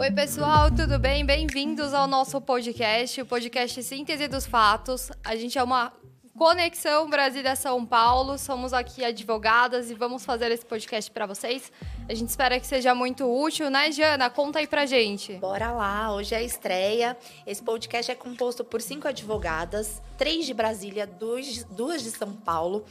[0.00, 1.26] Oi, pessoal, tudo bem?
[1.26, 5.10] Bem-vindos ao nosso podcast, o podcast Síntese dos Fatos.
[5.24, 5.92] A gente é uma
[6.38, 8.38] conexão Brasília-São Paulo.
[8.38, 11.72] Somos aqui advogadas e vamos fazer esse podcast para vocês.
[12.08, 14.30] A gente espera que seja muito útil, né, Jana?
[14.30, 15.32] Conta aí pra gente.
[15.34, 17.16] Bora lá, hoje é a estreia.
[17.44, 22.84] Esse podcast é composto por cinco advogadas, três de Brasília, duas, de São Paulo.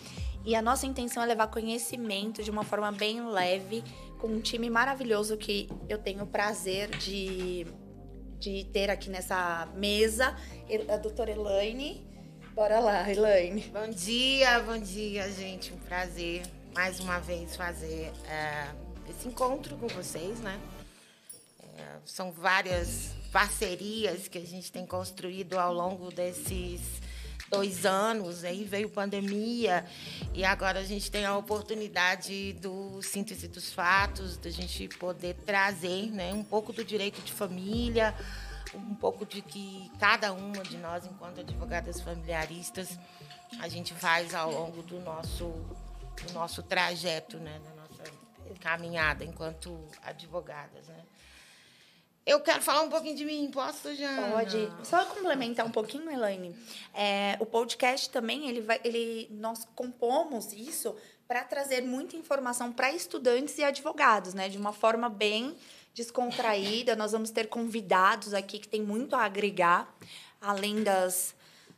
[0.44, 3.82] E a nossa intenção é levar conhecimento de uma forma bem leve,
[4.20, 7.66] com um time maravilhoso que eu tenho o prazer de,
[8.40, 10.36] de ter aqui nessa mesa.
[10.94, 12.17] A doutora Elaine.
[12.58, 13.62] Bora lá, Elaine.
[13.72, 15.72] Bom dia, bom dia, gente.
[15.72, 16.42] Um prazer
[16.74, 18.66] mais uma vez fazer é,
[19.08, 20.60] esse encontro com vocês, né?
[21.78, 26.82] É, são várias parcerias que a gente tem construído ao longo desses
[27.48, 29.86] dois anos, aí veio pandemia
[30.34, 36.12] e agora a gente tem a oportunidade do síntese dos fatos, da gente poder trazer
[36.12, 38.16] né, um pouco do direito de família,
[38.78, 42.98] um pouco de que cada uma de nós, enquanto advogadas familiaristas,
[43.60, 45.46] a gente faz ao longo do nosso,
[46.24, 48.04] do nosso trajeto, né, da nossa
[48.60, 50.88] caminhada enquanto advogadas.
[50.88, 51.04] Né.
[52.26, 54.30] Eu quero falar um pouquinho de mim, posso já?
[54.32, 54.70] Pode.
[54.84, 56.54] Só complementar um pouquinho, Elaine.
[56.94, 60.94] É, o podcast também, ele vai, ele, nós compomos isso
[61.26, 64.50] para trazer muita informação para estudantes e advogados, né?
[64.50, 65.56] De uma forma bem
[65.98, 66.96] descontraída.
[66.96, 69.92] Nós vamos ter convidados aqui que tem muito a agregar,
[70.40, 71.36] além das,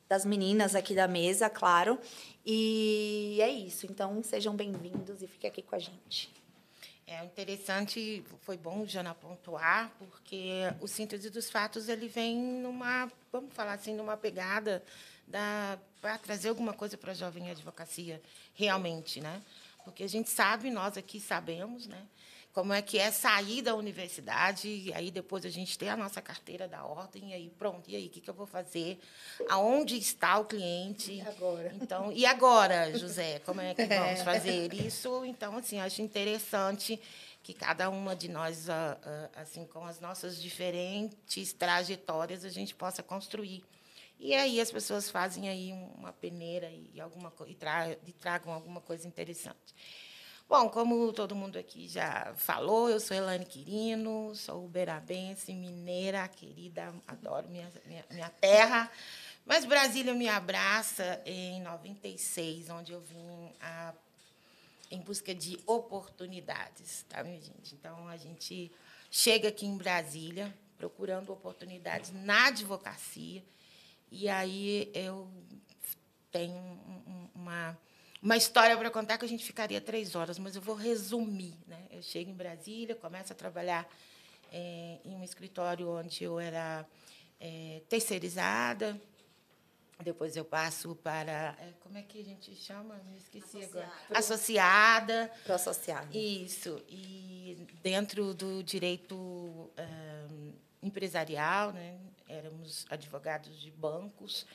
[0.10, 1.98] das meninas aqui da mesa, claro.
[2.46, 3.86] E é isso.
[3.86, 6.30] Então, sejam bem-vindos e fiquem aqui com a gente.
[7.08, 13.52] É interessante, foi bom Jana pontuar, porque o síntese dos fatos ele vem numa, vamos
[13.54, 14.84] falar assim, numa pegada
[16.02, 18.22] para trazer alguma coisa para a jovem advocacia,
[18.54, 19.42] realmente, né?
[19.84, 22.06] Porque a gente sabe, nós aqui sabemos, né?
[22.54, 26.22] Como é que é sair da universidade, e aí depois a gente tem a nossa
[26.22, 29.00] carteira da ordem, e aí pronto, e aí o que, que eu vou fazer?
[29.50, 31.14] Aonde está o cliente?
[31.14, 31.74] E agora?
[31.80, 35.24] Então, e agora, José, como é que vamos fazer isso?
[35.26, 37.00] Então, assim, acho interessante
[37.44, 42.76] que cada uma de nós, ah, ah, assim, com as nossas diferentes trajetórias, a gente
[42.76, 43.64] possa construir.
[44.20, 48.82] E aí as pessoas fazem aí uma peneira e alguma e, tra e tragam alguma
[48.82, 49.74] coisa interessante.
[50.50, 56.92] Bom, como todo mundo aqui já falou, eu sou Elane Quirino, sou uberabense, mineira, querida,
[57.08, 58.92] adoro minha, minha, minha terra.
[59.46, 63.94] Mas Brasília me abraça em 96, onde eu vim a,
[64.90, 67.76] em busca de oportunidades, tá, minha gente?
[67.76, 68.72] Então, a gente
[69.12, 73.44] chega aqui em Brasília procurando oportunidades na advocacia,
[74.12, 75.30] e aí eu
[76.32, 76.56] tenho
[77.36, 77.78] uma
[78.22, 81.56] uma história para contar que a gente ficaria três horas, mas eu vou resumir.
[81.68, 81.80] Né?
[81.92, 83.90] Eu chego em Brasília, começo a trabalhar
[84.52, 86.86] é, em um escritório onde eu era
[87.40, 89.00] é, terceirizada.
[90.02, 91.58] Depois eu passo para.
[91.60, 92.96] É, como é que a gente chama?
[93.10, 93.80] Me esqueci Associada.
[93.80, 94.20] agora.
[94.20, 95.32] Associada.
[95.44, 96.18] Pro associado.
[96.18, 96.82] Isso.
[96.88, 99.70] E dentro do direito
[100.82, 101.98] empresarial, né?
[102.30, 104.46] éramos advogados de bancos.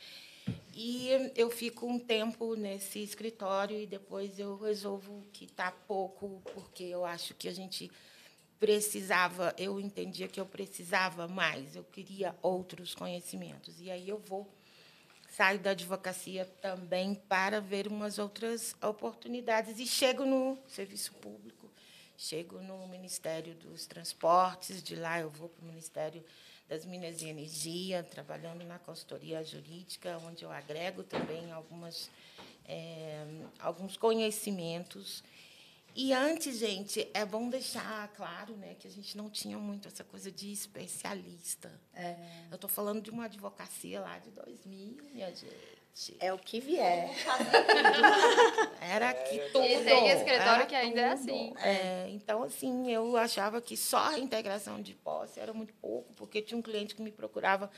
[0.75, 6.83] E eu fico um tempo nesse escritório e depois eu resolvo que está pouco, porque
[6.83, 7.91] eu acho que a gente
[8.59, 13.81] precisava, eu entendia que eu precisava mais, eu queria outros conhecimentos.
[13.81, 14.53] E aí eu vou,
[15.29, 21.71] saio da advocacia também para ver umas outras oportunidades e chego no serviço público,
[22.17, 26.25] chego no Ministério dos Transportes, de lá eu vou para o Ministério
[26.69, 32.11] das Minas e Energia, trabalhando na consultoria jurídica, onde eu agrego também algumas,
[32.67, 33.25] é,
[33.59, 35.23] alguns conhecimentos.
[35.97, 40.03] E antes, gente, é bom deixar claro né, que a gente não tinha muito essa
[40.03, 41.71] coisa de especialista.
[41.93, 42.17] É.
[42.51, 45.84] Eu estou falando de uma advocacia lá de 2000, minha gente.
[46.19, 47.09] É o que vier.
[48.81, 49.65] Era que tudo.
[49.65, 51.31] E tem escritório que ainda é tudo.
[51.31, 51.55] é assim.
[51.59, 56.43] É, então, assim, eu achava que só a integração de posse era muito pouco, porque
[56.43, 57.71] tinha um cliente que me procurava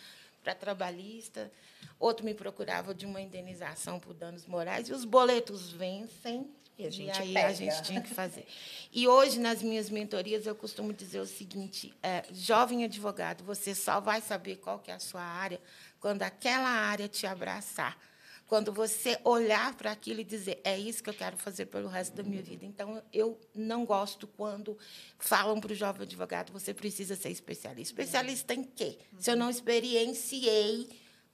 [0.43, 1.53] para trabalhista,
[2.01, 6.51] outro me procurava de uma indenização por danos morais, e os boletos vencem.
[6.79, 8.47] E, a gente e a gente tinha que fazer.
[8.93, 14.01] E hoje, nas minhas mentorias, eu costumo dizer o seguinte: é, jovem advogado, você só
[14.01, 15.61] vai saber qual que é a sua área
[16.01, 17.99] quando aquela área te abraçar,
[18.47, 22.15] quando você olhar para aquilo e dizer é isso que eu quero fazer pelo resto
[22.15, 22.65] da minha vida.
[22.65, 24.79] Então eu não gosto quando
[25.19, 27.93] falam para o jovem advogado você precisa ser especialista.
[27.93, 28.99] Especialista em quê?
[29.19, 30.89] Se eu não experienciei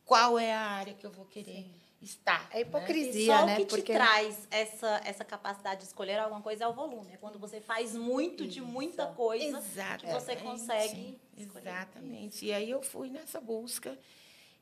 [0.04, 1.64] qual é a área que eu vou querer.
[1.64, 1.81] Sim.
[2.02, 2.48] Estar.
[2.50, 2.60] É né?
[2.62, 3.54] hipocrisia, E só né?
[3.54, 7.12] o que te Porque traz essa, essa capacidade de escolher alguma coisa é o volume.
[7.12, 9.62] É quando você faz muito de muita coisa
[9.98, 11.68] que você consegue escolher.
[11.68, 12.46] Exatamente.
[12.46, 13.98] E aí eu fui nessa busca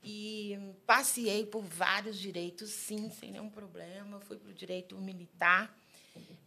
[0.03, 4.21] e passei por vários direitos, sim, sem nenhum problema.
[4.21, 5.75] Fui para o direito militar.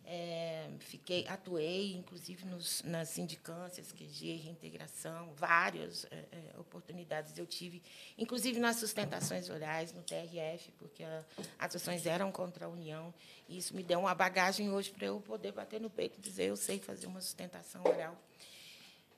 [0.06, 7.82] É, fiquei, atuei, inclusive, nos, nas sindicâncias, QG, reintegração, várias é, é, oportunidades eu tive,
[8.18, 11.24] inclusive nas sustentações orais, no TRF, porque a,
[11.58, 13.14] as ações eram contra a União.
[13.48, 16.50] E isso me deu uma bagagem hoje para eu poder bater no peito e dizer
[16.50, 18.16] eu sei fazer uma sustentação oral.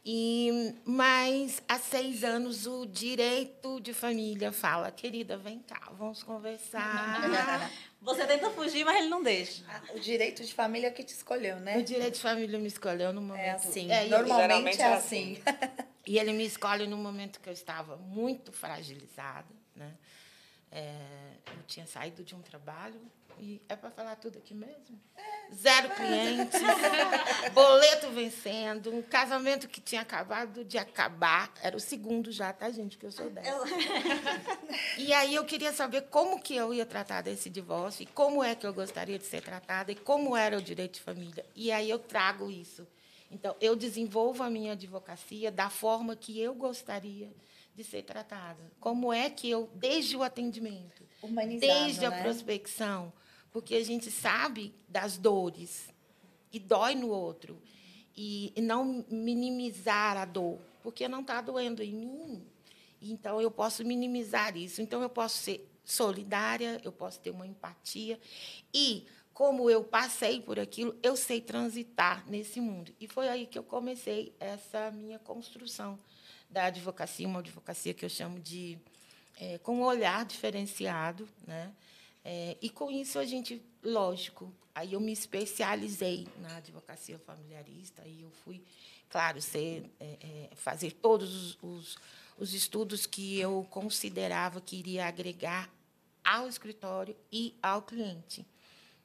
[0.08, 7.72] E, mas há seis anos o direito de família fala, querida, vem cá, vamos conversar.
[8.02, 9.64] Você tenta fugir, mas ele não deixa.
[9.68, 11.82] ah, o direito de família que te escolheu, o né?
[11.82, 13.42] direito de família me escolheu no momento.
[13.42, 13.92] É assim.
[13.92, 15.38] É, Normalmente Geralmente é é assim.
[16.08, 19.92] E ele me escolhe no momento que eu estava muito fragilizada, né?
[20.72, 20.94] É,
[21.48, 23.02] eu tinha saído de um trabalho
[23.40, 25.00] e é para falar tudo aqui mesmo.
[25.54, 26.60] Zero clientes,
[27.54, 32.98] boleto vencendo, um casamento que tinha acabado de acabar, era o segundo já, tá gente,
[32.98, 33.52] que eu sou dessa.
[34.98, 38.56] E aí eu queria saber como que eu ia tratar desse divórcio e como é
[38.56, 41.46] que eu gostaria de ser tratada e como era o direito de família.
[41.56, 42.88] E aí eu trago isso.
[43.30, 47.32] Então, eu desenvolvo a minha advocacia da forma que eu gostaria
[47.76, 48.72] de ser tratada.
[48.80, 51.04] Como é que eu, desde o atendimento,
[51.60, 52.24] desde a né?
[52.24, 53.12] prospecção,
[53.56, 55.88] porque a gente sabe das dores
[56.52, 57.58] e dói no outro.
[58.14, 62.46] E, e não minimizar a dor, porque não está doendo em mim.
[63.02, 64.82] Então, eu posso minimizar isso.
[64.82, 68.20] Então, eu posso ser solidária, eu posso ter uma empatia.
[68.74, 72.94] E, como eu passei por aquilo, eu sei transitar nesse mundo.
[73.00, 75.98] E foi aí que eu comecei essa minha construção
[76.50, 78.78] da advocacia, uma advocacia que eu chamo de
[79.40, 81.72] é, com um olhar diferenciado, né?
[82.28, 88.24] É, e com isso a gente, lógico, aí eu me especializei na advocacia familiarista, aí
[88.24, 88.64] eu fui,
[89.08, 90.18] claro, ser, é,
[90.52, 91.98] é, fazer todos os, os,
[92.36, 95.70] os estudos que eu considerava que iria agregar
[96.24, 98.44] ao escritório e ao cliente.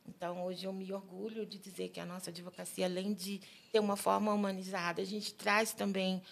[0.08, 3.38] Então, hoje eu me orgulho de dizer que a nossa advocacia, além de
[3.70, 6.22] ter uma forma humanizada, a gente traz também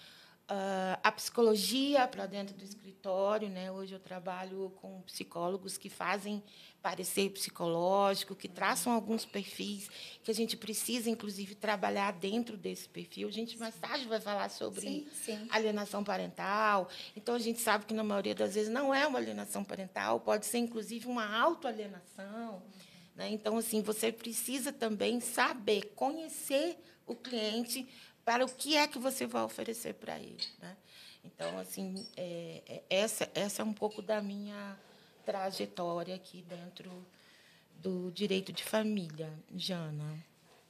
[0.49, 3.49] ah, a psicologia para dentro do escritório.
[3.49, 3.71] Né?
[3.71, 6.43] Hoje eu trabalho com psicólogos que fazem
[6.81, 9.91] parecer psicológico, que traçam alguns perfis
[10.23, 13.29] que a gente precisa, inclusive, trabalhar dentro desse perfil.
[13.29, 15.49] A gente mais tarde vai falar sobre Sim, sim.
[15.51, 16.89] alienação parental.
[17.15, 20.47] Então, a gente sabe que, na maioria das vezes, não é uma alienação parental, pode
[20.47, 22.63] ser, inclusive, uma autoalienação.
[23.15, 23.29] Né?
[23.31, 27.89] Então, assim, você precisa também saber, conhecer o cliente
[28.29, 30.45] para o que é que você vai oferecer para ele.
[30.61, 30.77] Né?
[31.25, 34.77] Então, assim, é, é- essa, essa é um pouco da minha
[35.25, 36.91] trajetória aqui dentro
[37.77, 40.19] do direito de família, Jana.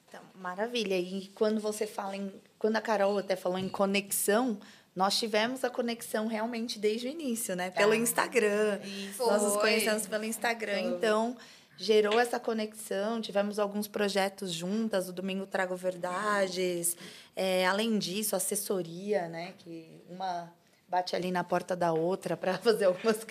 [0.07, 0.97] Então, maravilha.
[0.97, 2.33] E quando você fala em.
[2.61, 4.57] Quando a Carol até falou em conexão,
[4.95, 7.73] nós tivemos a conexão realmente desde o início, né?
[7.73, 8.79] Pelo Ah, Instagram.
[8.85, 9.19] isso.
[9.27, 9.63] Nós nos Foi.
[9.63, 10.81] conhecemos pelo Instagram.
[10.81, 11.37] Então,
[11.79, 13.21] gerou essa conexão.
[13.21, 15.09] Tivemos alguns projetos juntas.
[15.09, 16.97] O Domingo Trago Verdades.
[17.35, 19.55] É, além disso, assessoria, né?
[19.59, 20.53] Que uma
[20.89, 23.27] bate ali na porta da outra para fazer algumas,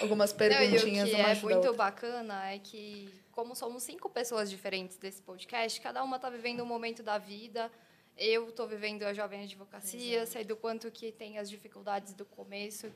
[0.00, 1.10] algumas Não, e o perguntinhas.
[1.10, 6.16] que é muito bacana é que, como somos cinco pessoas diferentes desse podcast, cada uma
[6.16, 7.70] está vivendo um momento da vida.
[8.16, 12.90] Eu estou vivendo a jovem advocacia, sei do quanto que tem as dificuldades do começo.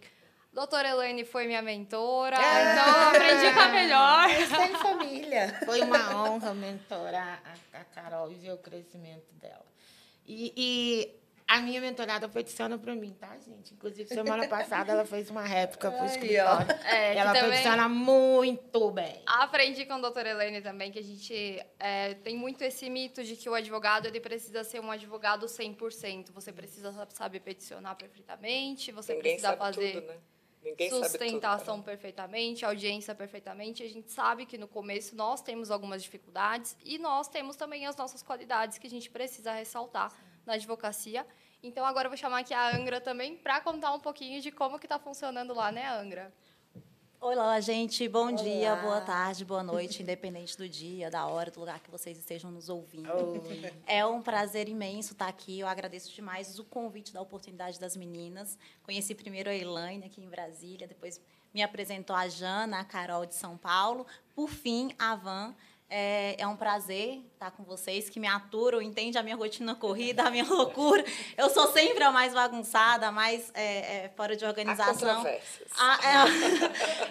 [0.53, 2.73] Doutora Elaine foi minha mentora, Ah.
[2.73, 4.29] então eu aprendi com a melhor.
[4.39, 5.59] Está em família.
[5.65, 7.43] Foi uma honra mentorar
[7.73, 9.65] a, a Carol e ver o crescimento dela.
[10.27, 13.73] E, e a minha mentorada peticiona para mim, tá, gente?
[13.73, 16.67] Inclusive, semana passada ela fez uma réplica para o escritório.
[16.85, 19.23] É, ela peticiona muito bem.
[19.27, 23.37] Aprendi com a doutora Helene também que a gente é, tem muito esse mito de
[23.37, 26.31] que o advogado ele precisa ser um advogado 100%.
[26.31, 30.17] Você precisa saber peticionar perfeitamente, você Ninguém precisa sabe fazer tudo, né?
[30.63, 31.11] Ninguém sabe tudo.
[31.11, 31.83] sustentação né?
[31.83, 33.83] perfeitamente, audiência perfeitamente.
[33.83, 37.97] A gente sabe que no começo nós temos algumas dificuldades e nós temos também as
[37.97, 40.13] nossas qualidades que a gente precisa ressaltar
[40.47, 41.27] na advocacia.
[41.63, 44.79] Então agora eu vou chamar aqui a Angra também para contar um pouquinho de como
[44.79, 46.33] que está funcionando lá, né, Angra?
[47.23, 48.09] Olá, gente.
[48.09, 48.83] Bom dia, Olá.
[48.83, 52.69] boa tarde, boa noite, independente do dia, da hora, do lugar que vocês estejam nos
[52.69, 53.09] ouvindo.
[53.09, 53.73] Oi.
[53.87, 55.61] É um prazer imenso estar aqui.
[55.61, 58.59] Eu agradeço demais o convite da oportunidade das meninas.
[58.83, 61.21] Conheci primeiro a Elaine aqui em Brasília, depois
[61.55, 65.55] me apresentou a Jana, a Carol de São Paulo, por fim, a Van.
[65.95, 70.23] É, é, um prazer estar com vocês, que me aturam, entendem a minha rotina corrida,
[70.23, 71.05] a minha loucura.
[71.37, 75.23] Eu sou sempre a mais bagunçada, a mais é, é, fora de organização.
[75.77, 75.99] Ah,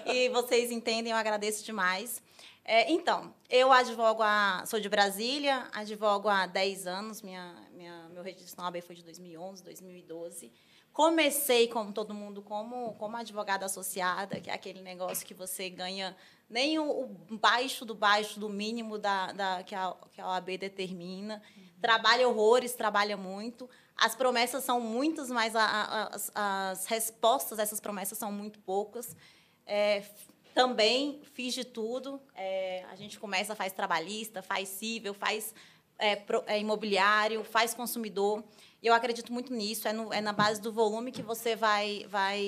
[0.08, 2.24] é, e vocês entendem, eu agradeço demais.
[2.66, 8.24] É, então, eu advogo, a, sou de Brasília, advogo há 10 anos, minha, minha, meu
[8.24, 10.52] registro na OAB foi de 2011, 2012.
[10.92, 16.18] Comecei, como todo mundo, como, como advogada associada, que é aquele negócio que você ganha
[16.52, 21.42] nem o, baixo do baixo do mínimo da, da, que, a, que a OAB determina.
[21.56, 21.64] Uhum.
[21.82, 23.70] Trabalha horrores, trabalha muito.
[23.96, 28.60] As promessas são muitas, mas a, a, as, as, respostas a essas promessas são muito
[28.60, 29.16] poucas.
[29.66, 30.04] É,
[30.54, 32.22] também fiz de tudo.
[32.36, 35.56] É, a gente começa, faz trabalhista, faz civil, faz
[35.98, 38.44] é, pro, é, imobiliário, faz consumidor.
[38.82, 39.88] E eu acredito muito nisso.
[39.88, 42.42] É, no, é na base do volume que você vai, vai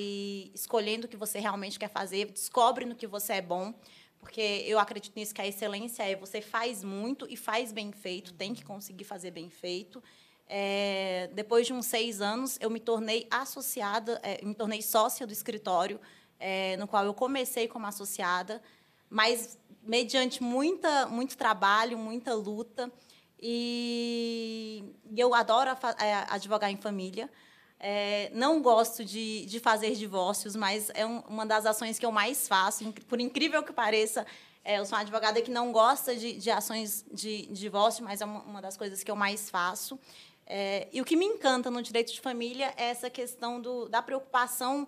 [0.53, 3.73] escolhendo o que você realmente quer fazer, descobre no que você é bom.
[4.19, 8.33] Porque eu acredito nisso, que a excelência é você faz muito e faz bem feito,
[8.33, 10.01] tem que conseguir fazer bem feito.
[10.47, 15.33] É, depois de uns seis anos, eu me tornei associada, é, me tornei sócia do
[15.33, 15.99] escritório,
[16.39, 18.61] é, no qual eu comecei como associada,
[19.09, 22.91] mas mediante muita, muito trabalho, muita luta.
[23.45, 25.69] E eu adoro
[25.99, 27.29] é, advogar em família.
[27.77, 32.11] É, não gosto de, de fazer divórcios, mas é um, uma das ações que eu
[32.11, 32.93] mais faço.
[33.09, 34.25] Por incrível que pareça,
[34.63, 38.21] é, eu sou uma advogada que não gosta de, de ações de, de divórcio, mas
[38.21, 39.99] é uma, uma, das coisas que eu mais faço.
[40.47, 44.01] É, e o que me encanta no direito de família é essa questão do, da
[44.01, 44.87] preocupação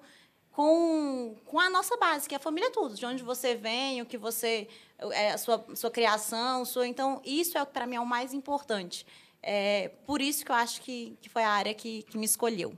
[0.50, 4.02] com, com a nossa base, que é a família é tudo, de onde você vem,
[4.02, 4.70] o que você
[5.00, 9.06] a sua, sua criação, sua, então isso é para mim é o mais importante.
[9.42, 12.76] É por isso que eu acho que, que foi a área que, que me escolheu.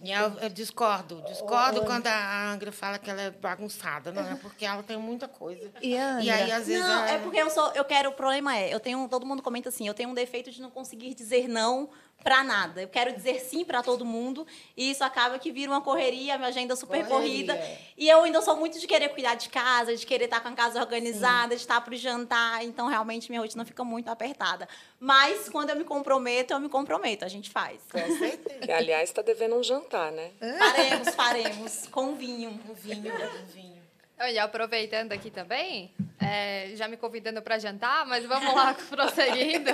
[0.00, 4.36] Eu, eu, discordo, discordo quando a Angra fala que ela é bagunçada, não é?
[4.36, 5.72] Porque ela tem muita coisa.
[5.82, 6.80] E, e aí, às vezes.
[6.80, 7.10] Não, ela...
[7.10, 7.72] é porque eu sou.
[7.72, 8.10] Eu quero.
[8.10, 9.08] O problema é, eu tenho.
[9.08, 11.90] Todo mundo comenta assim, eu tenho um defeito de não conseguir dizer não
[12.22, 12.82] para nada.
[12.82, 14.46] Eu quero dizer sim para todo mundo
[14.76, 17.58] e isso acaba que vira uma correria, minha agenda super corrida.
[17.96, 20.52] E eu ainda sou muito de querer cuidar de casa, de querer estar com a
[20.52, 21.56] casa organizada, sim.
[21.56, 22.64] de estar para o jantar.
[22.64, 24.68] Então, realmente, minha rotina fica muito apertada.
[25.00, 27.24] Mas, quando eu me comprometo, eu me comprometo.
[27.24, 27.80] A gente faz.
[27.90, 28.60] Com certeza.
[28.60, 30.32] Que, aliás, está devendo um jantar, né?
[30.58, 31.86] Faremos, faremos.
[31.86, 32.50] Com vinho.
[32.68, 33.78] Um vinho, um vinho.
[34.20, 39.70] Olha, aproveitando aqui também, é, já me convidando para jantar, mas vamos lá prosseguindo.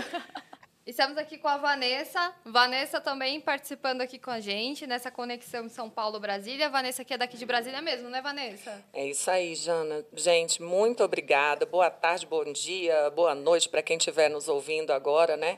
[0.86, 2.34] Estamos aqui com a Vanessa.
[2.44, 6.68] Vanessa também participando aqui com a gente nessa conexão São Paulo-Brasília.
[6.68, 8.84] Vanessa que é daqui de Brasília mesmo, né, Vanessa?
[8.92, 10.04] É isso aí, Jana.
[10.12, 11.64] Gente, muito obrigada.
[11.64, 15.56] Boa tarde, bom dia, boa noite para quem estiver nos ouvindo agora, né?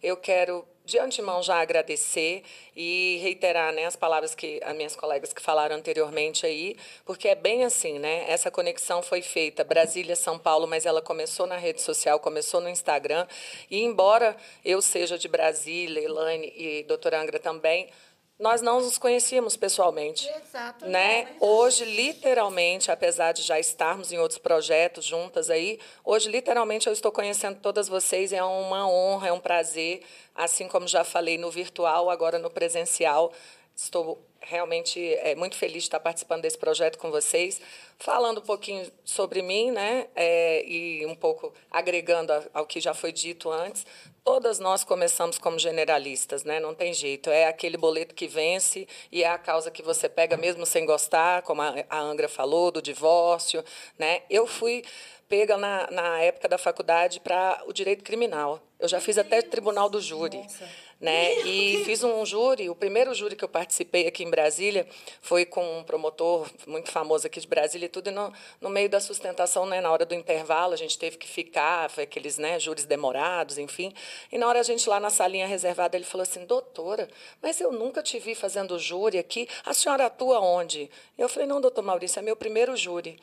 [0.00, 2.42] Eu quero de antemão já agradecer
[2.74, 7.34] e reiterar né, as palavras que as minhas colegas que falaram anteriormente aí, porque é
[7.34, 8.24] bem assim, né?
[8.26, 12.70] Essa conexão foi feita Brasília, São Paulo, mas ela começou na rede social, começou no
[12.70, 13.26] Instagram.
[13.70, 17.90] E embora eu seja de Brasília, Elaine e doutora Angra também,
[18.38, 20.28] nós não nos conhecíamos pessoalmente.
[20.28, 20.86] Exato.
[20.86, 21.28] Né?
[21.40, 27.10] Hoje, literalmente, apesar de já estarmos em outros projetos juntas aí, hoje, literalmente, eu estou
[27.10, 28.32] conhecendo todas vocês.
[28.32, 30.02] É uma honra, é um prazer.
[30.34, 33.32] Assim como já falei no virtual, agora no presencial.
[33.74, 37.60] Estou realmente é, muito feliz de estar participando desse projeto com vocês,
[37.98, 43.12] falando um pouquinho sobre mim, né, é, e um pouco agregando ao que já foi
[43.12, 43.84] dito antes.
[44.30, 46.60] Todas nós começamos como generalistas, né?
[46.60, 47.30] Não tem jeito.
[47.30, 51.40] É aquele boleto que vence e é a causa que você pega mesmo sem gostar,
[51.40, 53.64] como a, Angra falou, do divórcio,
[53.98, 54.20] né?
[54.28, 54.84] Eu fui
[55.28, 58.60] pega na, na época da faculdade para o direito criminal.
[58.78, 60.38] Eu já fiz até tribunal do júri.
[60.38, 60.68] Nossa
[61.00, 61.32] né?
[61.44, 64.86] E fiz um júri, o primeiro júri que eu participei aqui em Brasília
[65.20, 68.88] foi com um promotor muito famoso aqui de Brasília e tudo, e no, no meio
[68.88, 72.58] da sustentação, né, na hora do intervalo, a gente teve que ficar, foi aqueles né,
[72.58, 73.94] júris demorados, enfim.
[74.32, 77.08] E na hora a gente lá na salinha reservada, ele falou assim: doutora,
[77.40, 80.90] mas eu nunca te vi fazendo júri aqui, a senhora atua onde?
[81.16, 83.20] Eu falei: não, doutor Maurício, é meu primeiro júri.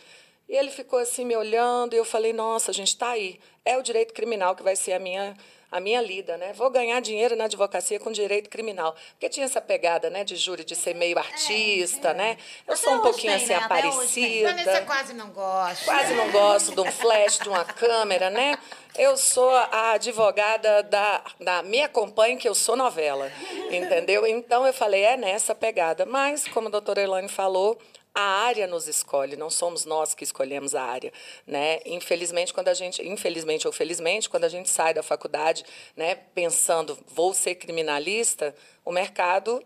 [0.47, 3.39] E ele ficou assim me olhando e eu falei: nossa, a gente está aí.
[3.63, 5.35] É o direito criminal que vai ser a minha
[5.71, 6.53] a minha lida, né?
[6.53, 8.95] Vou ganhar dinheiro na advocacia com direito criminal.
[9.11, 12.13] Porque tinha essa pegada, né, de júri, de ser meio artista, é, é.
[12.13, 12.37] né?
[12.65, 13.55] Eu Até sou um pouquinho tem, assim, né?
[13.55, 14.49] aparecida.
[14.51, 15.83] Vanessa quase não gosta.
[15.83, 18.57] Quase não gosto de um flash, de uma câmera, né?
[18.97, 23.29] Eu sou a advogada da, da Me Acompanhe, que eu sou novela,
[23.69, 24.25] entendeu?
[24.25, 26.05] Então, eu falei, é nessa pegada.
[26.05, 27.77] Mas, como a doutora Elaine falou,
[28.15, 31.11] a área nos escolhe, não somos nós que escolhemos a área,
[31.45, 31.79] né?
[31.85, 35.65] Infelizmente, quando a gente, infelizmente ou felizmente, quando a gente sai da faculdade,
[35.97, 38.55] né, pensando vou ser criminalista,
[38.85, 39.61] o mercado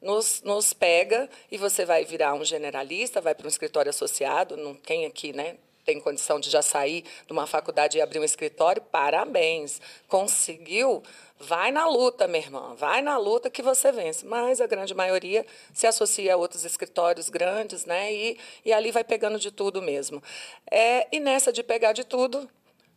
[0.00, 4.74] nos, nos pega e você vai virar um generalista, vai para um escritório associado, não
[4.74, 5.56] tem aqui, né?
[5.84, 9.80] Tem condição de já sair de uma faculdade e abrir um escritório, parabéns.
[10.08, 11.02] Conseguiu,
[11.38, 14.24] vai na luta, minha irmã, vai na luta que você vence.
[14.24, 18.12] Mas a grande maioria se associa a outros escritórios grandes, né?
[18.12, 20.22] E, e ali vai pegando de tudo mesmo.
[20.70, 22.48] É, e nessa de pegar de tudo,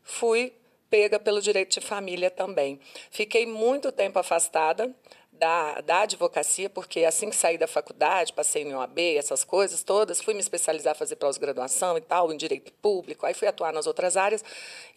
[0.03, 0.53] fui
[0.89, 2.79] pega pelo direito de família também.
[3.09, 4.95] Fiquei muito tempo afastada,
[5.39, 10.21] da, da advocacia, porque assim que saí da faculdade, passei em OAB, essas coisas todas,
[10.21, 14.17] fui me especializar, fazer pós-graduação e tal, em direito público, aí fui atuar nas outras
[14.17, 14.43] áreas.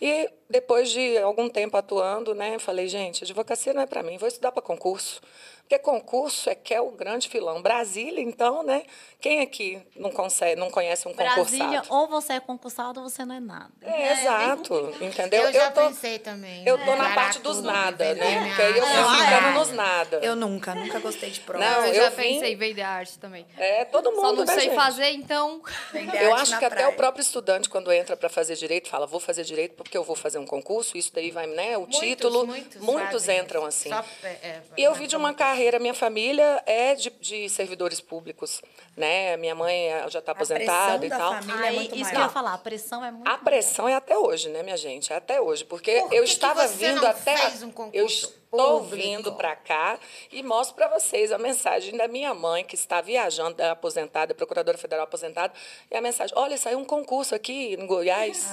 [0.00, 4.28] E depois de algum tempo atuando, né, falei, gente, advocacia não é para mim, vou
[4.28, 5.21] estudar para concurso.
[5.69, 7.61] Porque concurso é que é o grande filão.
[7.61, 8.85] Brasília, então, né?
[9.21, 11.95] Quem aqui não, consegue, não conhece um Brasília, concursado?
[11.95, 13.69] ou você é concursado ou você não é nada.
[13.83, 15.43] É, exato, entendeu?
[15.43, 16.67] Eu já tô, pensei também.
[16.67, 18.41] eu tô na Parar parte dos nada, né?
[18.41, 19.53] minha Porque aí eu fui Ah, ficando é.
[19.59, 20.21] nos nada.
[20.23, 21.63] Eu nunca, nunca gostei de prova.
[21.63, 23.45] Não, eu eu já vim- pensei em vender arte também.
[23.59, 24.75] É, todo mundo, Só não né, sei gente?
[24.75, 25.61] fazer, então.
[25.93, 26.89] Vender Eu acho na que até praia.
[26.89, 30.17] o próprio estudante, quando entra para fazer direito, fala, vou fazer direito porque eu vou
[30.17, 31.77] fazer um concurso, isso daí vai, né?
[31.77, 32.47] O Muitos, título.
[32.47, 33.91] muitos muitos entram assim.
[33.91, 37.49] Só, é, é, E eu vi de uma muito- carreira, minha família é de, de
[37.49, 38.62] servidores públicos,
[38.97, 39.37] né?
[39.37, 41.59] Minha mãe já está aposentada e pressão da tal.
[41.65, 42.11] é Aí, muito isso maior.
[42.12, 43.45] que eu ia falar, a pressão é muito A maior.
[43.45, 45.12] pressão é até hoje, né, minha gente?
[45.12, 47.73] É até hoje, porque Por que eu que estava você vindo não até fez um
[47.93, 48.97] eu estou público?
[48.97, 49.99] vindo para cá
[50.31, 54.79] e mostro para vocês a mensagem da minha mãe que está viajando, é aposentada, procuradora
[54.79, 55.53] federal aposentada,
[55.91, 58.49] e a mensagem: "Olha, saiu um concurso aqui em Goiás".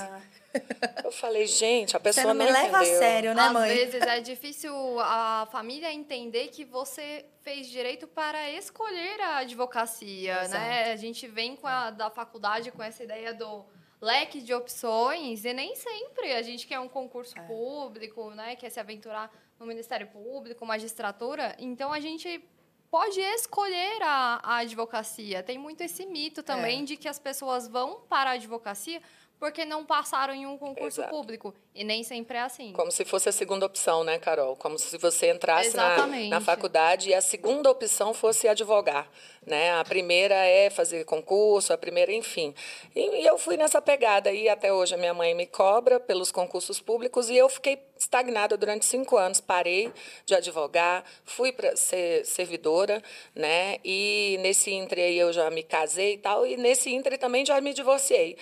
[1.03, 2.95] Eu falei: "Gente, a pessoa Você não me leva entendeu.
[2.95, 3.69] a sério, né, Às mãe?
[3.75, 10.91] vezes é difícil a família entender que você fez direito para escolher a advocacia, né?
[10.91, 13.65] A gente vem com a, da faculdade com essa ideia do
[14.01, 18.55] leque de opções e nem sempre a gente quer um concurso público, né?
[18.55, 21.55] Quer se aventurar no Ministério Público, magistratura.
[21.59, 22.43] Então a gente
[22.91, 25.43] pode escolher a, a advocacia.
[25.43, 29.01] Tem muito esse mito também de que as pessoas vão para a advocacia
[29.39, 31.09] porque não passaram em um concurso Exato.
[31.09, 31.53] público.
[31.73, 32.71] E nem sempre é assim.
[32.71, 34.55] Como se fosse a segunda opção, né, Carol?
[34.55, 39.09] Como se você entrasse na, na faculdade e a segunda opção fosse advogar.
[39.45, 39.73] Né?
[39.73, 42.55] A primeira é fazer concurso, a primeira, enfim.
[42.95, 44.31] E, e eu fui nessa pegada.
[44.31, 48.55] E até hoje a minha mãe me cobra pelos concursos públicos e eu fiquei estagnada
[48.55, 49.41] durante cinco anos.
[49.41, 49.91] Parei
[50.25, 53.03] de advogar, fui para ser servidora,
[53.35, 53.77] né?
[53.83, 56.48] E nesse intre aí eu já me casei e tal.
[56.48, 58.37] E nesse intre também já me divorciei.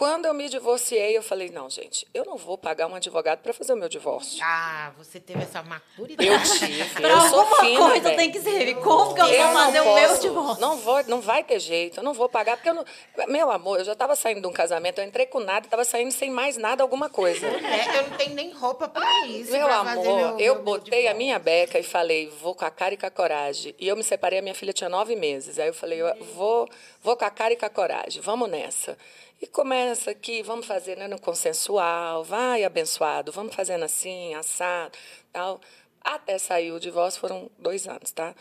[0.00, 3.52] Quando eu me divorciei, eu falei, não, gente, eu não vou pagar um advogado para
[3.52, 4.42] fazer o meu divórcio.
[4.42, 6.26] Ah, você teve essa maturidade.
[6.26, 8.76] Eu tive, Pra eu sou alguma fina, coisa tem que servir.
[8.76, 10.60] Como que eu, Eu vou fazer o meu posso, divórcio?
[10.62, 12.84] Não, vou, não vai ter jeito, eu não vou pagar, porque eu não...
[13.28, 16.12] Meu amor, eu já estava saindo de um casamento, eu entrei com nada, estava saindo
[16.12, 17.46] sem mais nada, alguma coisa.
[17.46, 19.52] É, eu não tenho nem roupa pra isso.
[19.52, 22.94] Meu amor, meu- eu meu botei a minha beca e falei, vou com a cara
[22.94, 23.74] e com a coragem.
[23.78, 25.58] E eu me separei, a minha filha tinha nove meses.
[25.58, 26.66] Aí eu falei, eu vou,
[27.02, 28.96] vou com a cara e com a coragem, vamos nessa.
[29.40, 34.92] E começa aqui, vamos fazer né, no consensual, vai abençoado, vamos fazendo assim, assado,
[35.32, 35.60] tal.
[36.02, 38.34] Até sair o divórcio foram dois anos, tá?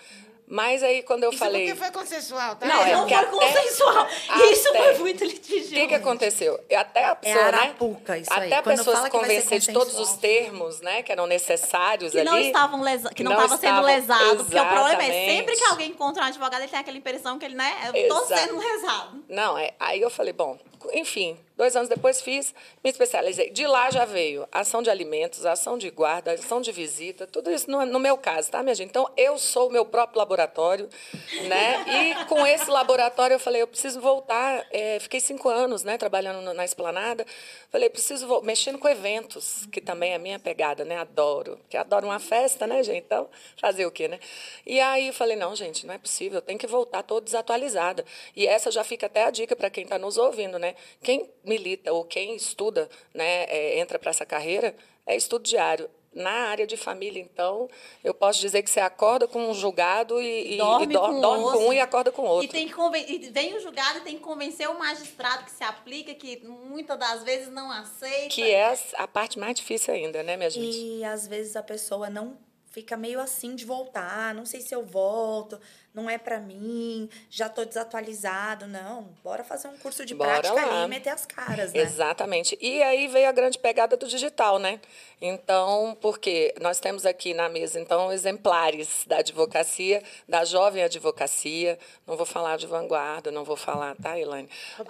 [0.52, 1.68] Mas aí quando eu Isso falei.
[1.68, 2.66] porque foi consensual, tá?
[2.66, 4.08] Não, é não foi até- consensual.
[4.52, 5.74] Isso até- foi muito O litigioso.
[5.76, 6.60] que, que aconteceu?
[6.70, 7.58] Eu- Até a pessoa, né?
[7.60, 8.48] arapuca, isso aí.
[8.48, 12.20] Até a Quando pessoa se convencer de todos os termos, né, que eram necessários que
[12.20, 12.30] ali.
[12.30, 13.10] não estavam lesa...
[13.14, 14.38] que não não estava sendo lesado.
[14.44, 17.46] Porque o problema é sempre que alguém encontra um advogado, ele tem aquela impressão que
[17.46, 17.92] ele, né?
[17.94, 18.42] Eu tô Exato.
[18.42, 19.24] sendo lesado.
[19.30, 20.58] Não, é, aí eu falei, bom,
[20.94, 23.50] enfim, dois anos depois fiz, me especializei.
[23.50, 27.70] De lá já veio ação de alimentos, ação de guarda, ação de visita, tudo isso
[27.70, 28.90] no, no meu caso, tá, minha gente?
[28.90, 30.88] Então, eu sou o meu próprio laboratório,
[31.50, 31.86] né?
[31.86, 34.66] E com esse laboratório eu falei, eu preciso voltar.
[34.72, 37.26] é, fiquei cinco anos, né, trabalhando na esplanada.
[37.70, 40.96] Falei, preciso mexendo com eventos, que também é minha pegada, né?
[40.96, 41.58] Adoro.
[41.58, 43.04] Porque adoro uma festa, né, gente?
[43.04, 44.18] Então, fazer o quê, né?
[44.66, 48.06] E aí falei, não, gente, não é possível, tenho que voltar toda desatualizada.
[48.34, 50.74] E essa já fica até a dica para quem está nos ouvindo, né?
[51.04, 55.90] Quem milita ou quem estuda, né, é, entra para essa carreira, é estudo diário.
[56.12, 57.70] Na área de família, então,
[58.04, 61.44] eu posso dizer que você acorda com um julgado e, e- Dorme e com dorme
[61.44, 61.60] outro.
[61.60, 62.46] com um e acorda com outro.
[62.46, 62.74] E, tem que
[63.14, 66.98] e vem o julgado e tem que convencer o magistrado que se aplica, que muitas
[66.98, 68.30] das vezes não aceita.
[68.30, 70.76] Que é a parte mais difícil ainda, né, minha gente?
[70.76, 72.40] E às vezes a pessoa não
[72.72, 75.60] fica meio assim de voltar, não sei se eu volto,
[75.94, 79.10] não é pra mim, já tô desatualizado, não.
[79.24, 80.76] Bora fazer um curso de Bora prática lá.
[80.78, 81.82] ali e meter as caras, né?
[81.82, 82.58] Exatamente.
[82.62, 84.80] E aí veio a grande pegada do digital, né?
[85.22, 91.78] Então, porque nós temos aqui na mesa, então, exemplares da advocacia, da jovem advocacia.
[92.08, 94.50] Não vou falar de vanguarda, não vou falar, tá, Elaine?
[94.78, 94.84] É,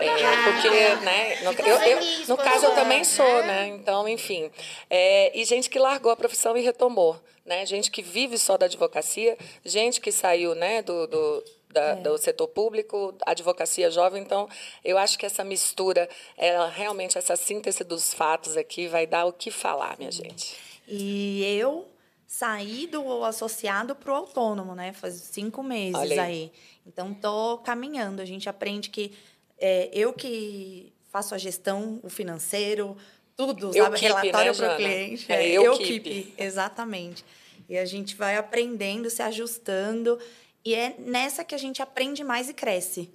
[0.51, 0.69] porque,
[1.03, 1.41] né?
[1.41, 3.47] No, eu- eu- no caso, eu também sou, né?
[3.49, 3.67] né?
[3.69, 4.51] Então, enfim.
[4.89, 7.19] É, e gente que largou a profissão e retomou.
[7.45, 7.65] Né?
[7.65, 9.35] Gente que vive só da advocacia,
[9.65, 11.95] gente que saiu né, do, do da, é.
[11.97, 14.23] do setor público, advocacia jovem.
[14.23, 14.49] Então,
[14.83, 19.33] eu acho que essa mistura, ela, realmente, essa síntese dos fatos aqui vai dar o
[19.33, 20.55] que falar, minha gente.
[20.87, 21.87] E eu
[22.25, 24.93] saí do associado para o autônomo, né?
[24.93, 26.19] Faz cinco meses aí.
[26.19, 26.51] aí.
[26.87, 28.21] Então, tô caminhando.
[28.21, 29.11] A gente aprende que
[29.59, 32.97] é, eu que faço a gestão, o financeiro,
[33.35, 33.99] tudo, eu sabe?
[33.99, 35.31] Keep, Relatório né, para o cliente.
[35.31, 35.99] É, eu, eu keep.
[35.99, 36.33] keep.
[36.37, 37.23] Exatamente.
[37.67, 40.19] E a gente vai aprendendo, se ajustando.
[40.63, 43.11] E é nessa que a gente aprende mais e cresce.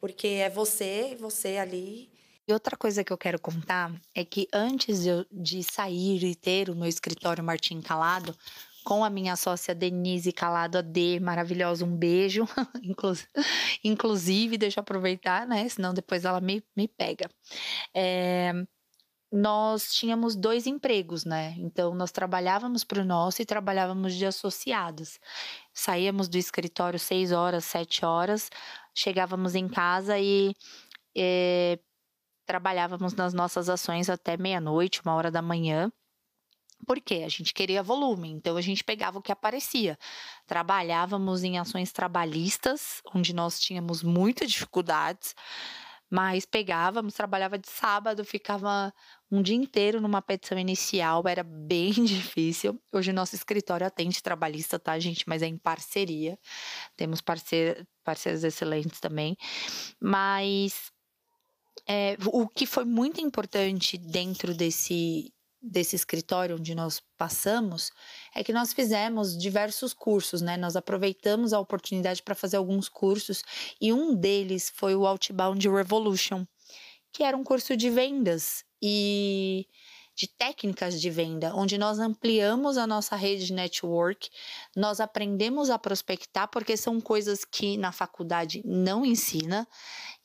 [0.00, 2.10] Porque é você, você ali.
[2.46, 6.34] E outra coisa que eu quero contar é que antes de, eu, de sair e
[6.34, 8.34] ter o meu escritório Martim Calado,
[8.84, 12.48] com a minha sócia Denise Calado AD, maravilhosa, um beijo.
[13.84, 15.68] Inclusive, deixa eu aproveitar, né?
[15.68, 17.28] Senão depois ela me, me pega.
[17.94, 18.54] É,
[19.30, 21.54] nós tínhamos dois empregos, né?
[21.58, 25.20] Então, nós trabalhávamos para o nosso e trabalhávamos de associados.
[25.72, 28.50] Saíamos do escritório seis horas, sete horas,
[28.94, 30.54] chegávamos em casa e
[31.16, 31.78] é,
[32.46, 35.92] trabalhávamos nas nossas ações até meia-noite, uma hora da manhã.
[36.86, 37.22] Por quê?
[37.26, 39.98] A gente queria volume, então a gente pegava o que aparecia.
[40.46, 45.34] Trabalhávamos em ações trabalhistas, onde nós tínhamos muitas dificuldades,
[46.10, 48.92] mas pegávamos, trabalhava de sábado, ficava
[49.30, 52.80] um dia inteiro numa petição inicial, era bem difícil.
[52.92, 55.28] Hoje nosso escritório atende trabalhista, tá, gente?
[55.28, 56.38] Mas é em parceria.
[56.96, 59.36] Temos parceiro, parceiros excelentes também.
[60.00, 60.90] Mas
[61.86, 67.90] é, o que foi muito importante dentro desse, desse escritório onde nós passamos
[68.34, 70.56] é que nós fizemos diversos cursos, né?
[70.56, 73.42] Nós aproveitamos a oportunidade para fazer alguns cursos
[73.80, 76.46] e um deles foi o Outbound Revolution,
[77.12, 79.66] que era um curso de vendas e
[80.18, 84.28] de técnicas de venda, onde nós ampliamos a nossa rede de network,
[84.74, 89.64] nós aprendemos a prospectar, porque são coisas que na faculdade não ensina,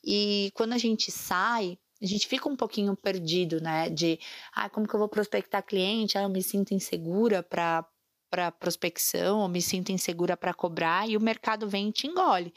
[0.04, 3.88] e quando a gente sai, a gente fica um pouquinho perdido, né?
[3.88, 4.18] De,
[4.52, 6.18] ah, como que eu vou prospectar cliente?
[6.18, 7.86] Ah, eu me sinto insegura para
[8.30, 12.52] para prospecção, ou me sinto insegura para cobrar e o mercado vem e te engole.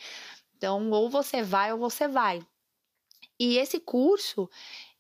[0.56, 2.42] Então, ou você vai ou você vai.
[3.40, 4.50] E esse curso,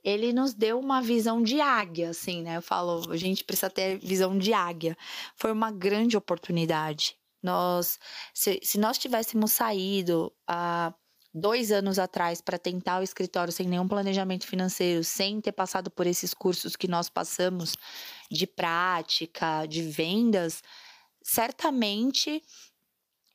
[0.03, 2.57] ele nos deu uma visão de águia, assim, né?
[2.57, 4.95] Eu falo, a gente precisa ter visão de águia.
[5.35, 7.17] Foi uma grande oportunidade.
[7.41, 7.99] Nós,
[8.33, 11.06] se, se nós tivéssemos saído a uh,
[11.39, 16.07] dois anos atrás para tentar o escritório sem nenhum planejamento financeiro, sem ter passado por
[16.07, 17.75] esses cursos que nós passamos
[18.29, 20.61] de prática, de vendas,
[21.23, 22.41] certamente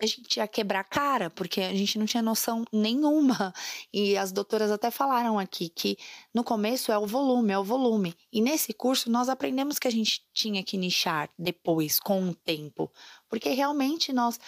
[0.01, 3.55] a gente ia quebrar a cara, porque a gente não tinha noção nenhuma.
[3.93, 5.97] E as doutoras até falaram aqui que
[6.35, 8.15] no começo é o volume, é o volume.
[8.33, 12.91] E nesse curso nós aprendemos que a gente tinha que nichar depois, com o tempo.
[13.29, 14.41] Porque realmente nós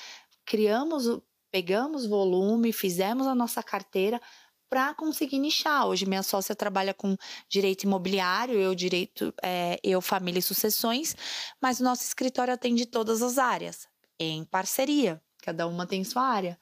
[0.44, 1.06] criamos
[1.54, 4.20] pegamos volume, fizemos a nossa carteira
[4.68, 5.86] para conseguir nichar.
[5.86, 7.16] Hoje minha sócia trabalha com
[7.48, 11.14] direito imobiliário, eu direito, é, eu família e sucessões,
[11.62, 13.86] mas o nosso escritório atende todas as áreas
[14.18, 15.22] em parceria.
[15.44, 16.58] Cada uma tem sua área.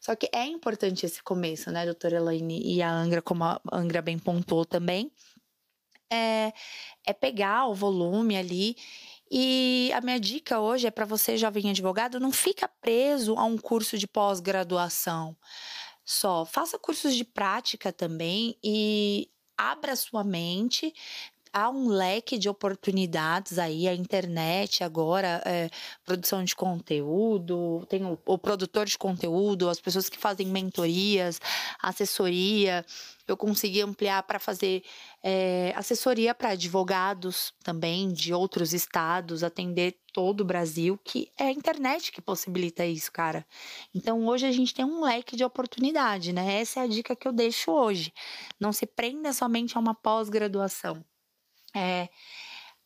[0.00, 4.00] Só que é importante esse começo, né, doutora Elaine e a Angra, como a Angra
[4.00, 5.10] bem pontuou também,
[6.08, 6.52] é,
[7.04, 8.76] é pegar o volume ali
[9.30, 13.58] e a minha dica hoje é para você, jovem advogado, não fica preso a um
[13.58, 15.36] curso de pós-graduação
[16.04, 16.44] só.
[16.44, 20.94] Faça cursos de prática também e abra sua mente,
[21.52, 25.70] há um leque de oportunidades aí, a internet agora, é,
[26.04, 31.40] produção de conteúdo, tem o, o, produtor de conteúdo, as pessoas que fazem mentorias,
[31.82, 32.84] assessoria.
[33.26, 34.84] Eu consegui ampliar para fazer
[35.22, 41.52] é, assessoria para advogados também de outros estados, atender todo o Brasil, que é a
[41.52, 43.44] internet que possibilita isso, cara.
[43.94, 46.60] Então hoje a gente tem um leque de oportunidade, né?
[46.60, 48.12] Essa é a dica que eu deixo hoje.
[48.60, 51.04] Não se prenda somente a uma pós-graduação.
[51.76, 52.08] É,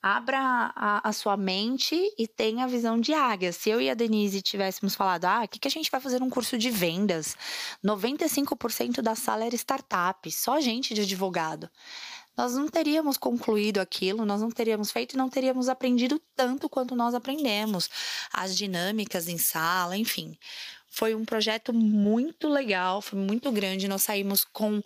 [0.03, 3.53] abra a, a, sua mente e tenha a visão de águia.
[3.53, 6.19] Se eu e a Denise tivéssemos falado, ah, o que, que a gente vai fazer
[6.19, 7.37] num curso de vendas?
[7.85, 11.71] 95% da sala era startup, só gente de advogado.
[12.37, 16.97] Nós não teríamos concluído aquilo, nós não teríamos feito e não teríamos aprendido tanto quanto
[16.97, 17.91] nós aprendemos.
[18.33, 20.39] As dinâmicas em sala, enfim.
[20.89, 23.87] Foi um projeto muito legal, foi muito grande.
[23.87, 24.81] Nós saímos com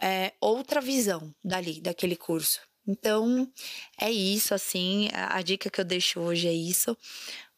[0.00, 2.60] é, outra visão dali, daquele curso.
[2.86, 3.50] Então,
[4.00, 6.96] é isso, assim, a, dica que eu deixo hoje é isso.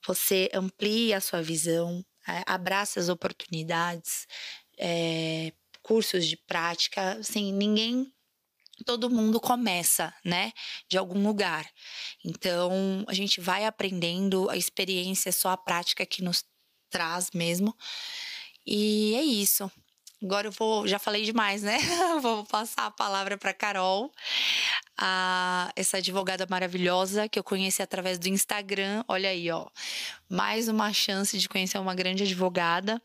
[0.07, 4.27] Você amplie a sua visão, é, abraça as oportunidades,
[4.79, 8.13] é, cursos de prática, assim, ninguém
[8.85, 10.53] todo mundo começa, né,
[10.89, 11.67] de algum lugar.
[12.25, 16.45] Então, a gente vai aprendendo, a experiência é só a prática que nos
[16.91, 17.75] traz mesmo.
[18.67, 19.71] E é isso.
[20.23, 21.79] Agora eu vou, já falei demais, né?
[22.23, 24.11] vou passar a palavra para Carol,
[24.97, 29.05] a, essa advogada maravilhosa que eu conheci através do Instagram.
[29.09, 29.67] Olha aí, ó,
[30.29, 33.01] mais uma chance de conhecer uma grande advogada.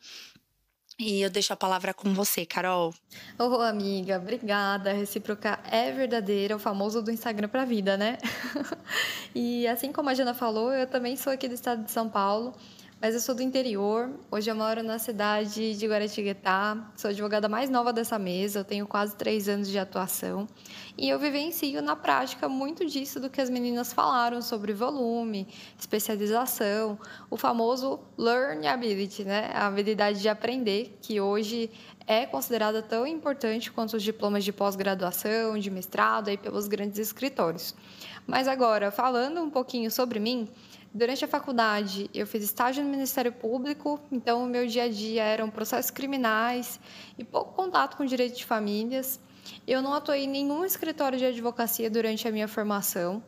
[0.98, 2.94] E eu deixo a palavra com você, Carol.
[3.38, 4.94] Ô, oh, amiga, obrigada.
[4.94, 8.20] Recíproca é verdadeira, o famoso do Instagram pra vida, né?
[9.36, 12.54] e assim como a Jana falou, eu também sou aqui do estado de São Paulo
[13.02, 14.12] mas eu sou do interior.
[14.30, 16.78] Hoje eu moro na cidade de Guaratinguetá.
[16.96, 18.60] Sou advogada mais nova dessa mesa.
[18.60, 20.48] Eu tenho quase três anos de atuação.
[20.96, 25.48] E eu vivencio na prática muito disso do que as meninas falaram sobre volume,
[25.80, 29.50] especialização, o famoso learnability, né?
[29.52, 31.72] A habilidade de aprender, que hoje
[32.06, 37.74] é considerada tão importante quanto os diplomas de pós-graduação, de mestrado, aí pelos grandes escritórios.
[38.28, 40.48] Mas agora, falando um pouquinho sobre mim,
[40.94, 45.24] Durante a faculdade, eu fiz estágio no Ministério Público, então o meu dia a dia
[45.24, 46.82] eram processos criminais
[47.18, 49.18] e pouco contato com direito de famílias.
[49.66, 53.24] Eu não atuei em nenhum escritório de advocacia durante a minha formação.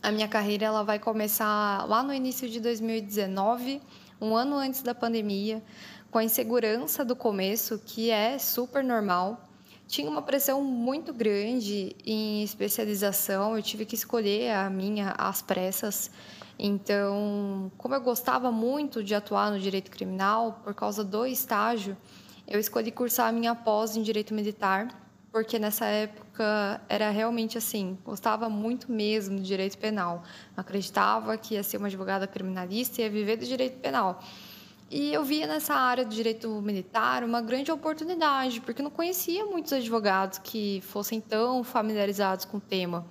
[0.00, 3.82] A minha carreira ela vai começar lá no início de 2019,
[4.20, 5.60] um ano antes da pandemia,
[6.08, 9.40] com a insegurança do começo, que é super normal.
[9.88, 16.12] Tinha uma pressão muito grande em especialização, eu tive que escolher a minha às pressas.
[16.58, 21.96] Então, como eu gostava muito de atuar no direito criminal, por causa do estágio,
[22.48, 24.88] eu escolhi cursar a minha pós em direito militar,
[25.30, 30.22] porque nessa época era realmente assim, gostava muito mesmo do direito penal.
[30.56, 34.22] Acreditava que ia ser uma advogada criminalista e ia viver do direito penal.
[34.90, 39.72] E eu via nessa área do direito militar uma grande oportunidade, porque não conhecia muitos
[39.72, 43.04] advogados que fossem tão familiarizados com o tema.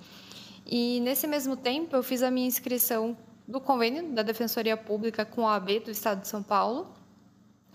[0.66, 5.46] E nesse mesmo tempo eu fiz a minha inscrição do convênio da Defensoria Pública com
[5.46, 6.92] a AB do Estado de São Paulo,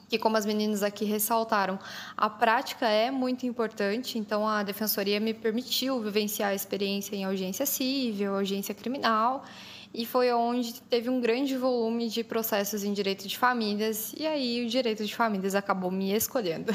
[0.10, 1.80] que, como as meninas aqui ressaltaram,
[2.18, 7.66] a prática é muito importante, então a Defensoria me permitiu vivenciar a experiência em audiência
[7.66, 9.46] civil, audiência criminal,
[9.94, 14.66] e foi onde teve um grande volume de processos em direito de famílias, e aí
[14.66, 16.74] o direito de famílias acabou me escolhendo.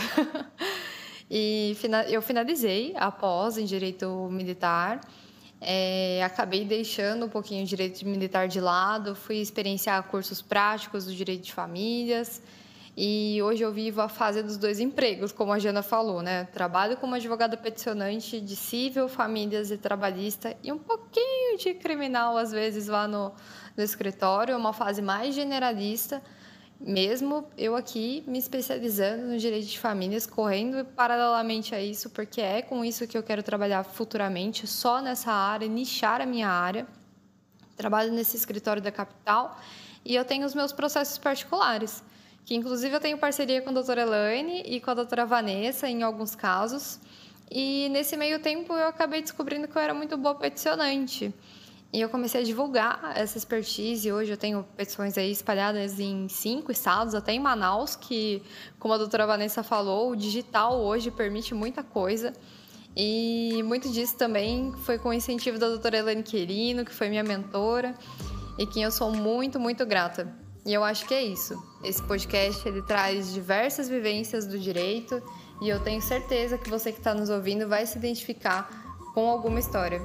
[1.31, 1.77] e
[2.09, 5.01] eu finalizei após em direito militar,
[5.69, 11.13] é, acabei deixando um pouquinho o direito militar de lado, fui experienciar cursos práticos do
[11.13, 12.41] direito de famílias.
[12.97, 16.45] E hoje eu vivo a fase dos dois empregos, como a Jana falou, né?
[16.45, 22.53] Trabalho como advogada peticionante de civil, famílias e trabalhista e um pouquinho de criminal às
[22.53, 23.33] vezes lá no,
[23.77, 26.23] no escritório, uma fase mais generalista,
[26.81, 32.63] mesmo eu aqui me especializando no direito de famílias, correndo paralelamente a isso, porque é
[32.63, 36.87] com isso que eu quero trabalhar futuramente, só nessa área, nichar a minha área.
[37.77, 39.59] Trabalho nesse escritório da capital
[40.05, 42.03] e eu tenho os meus processos particulares,
[42.45, 46.03] que inclusive eu tenho parceria com a doutora Elaine e com a doutora Vanessa em
[46.03, 47.01] alguns casos.
[47.51, 51.35] E nesse meio tempo eu acabei descobrindo que eu era muito boa peticionante.
[51.97, 54.13] E eu comecei a divulgar essa expertise.
[54.13, 58.43] Hoje eu tenho petições aí espalhadas em cinco estados, até em Manaus, que,
[58.79, 62.35] como a doutora Vanessa falou, o digital hoje permite muita coisa.
[62.95, 67.25] E muito disso também foi com o incentivo da doutora Helene Querino, que foi minha
[67.25, 67.95] mentora,
[68.59, 70.31] e quem eu sou muito, muito grata.
[70.67, 71.57] E eu acho que é isso.
[71.83, 75.23] Esse podcast ele traz diversas vivências do direito
[75.63, 78.69] e eu tenho certeza que você que está nos ouvindo vai se identificar
[79.15, 80.05] com alguma história.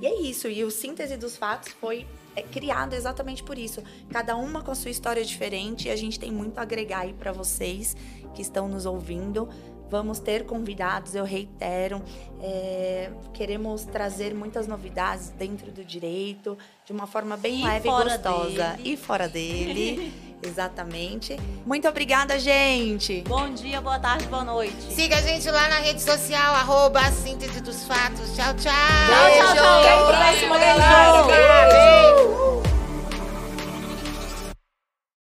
[0.00, 0.48] E é isso.
[0.48, 3.82] E o síntese dos fatos foi é, criado exatamente por isso.
[4.10, 5.88] Cada uma com a sua história diferente.
[5.88, 7.96] E a gente tem muito a agregar aí para vocês
[8.34, 9.48] que estão nos ouvindo.
[9.94, 12.02] Vamos ter convidados, eu reitero.
[12.42, 17.92] É, queremos trazer muitas novidades dentro do direito, de uma forma bem e leve e
[17.92, 18.70] gostosa.
[18.70, 18.92] Dele.
[18.92, 20.12] E fora dele.
[20.42, 21.38] Exatamente.
[21.64, 23.22] Muito obrigada, gente.
[23.28, 24.82] Bom dia, boa tarde, boa noite.
[24.92, 28.34] Siga a gente lá na rede social, arroba síntese dos fatos.
[28.34, 28.72] Tchau, tchau.
[28.72, 29.80] Tchau, tchau, tchau.
[29.80, 31.22] Até o próximo, galera.
[31.22, 32.73] Beijo.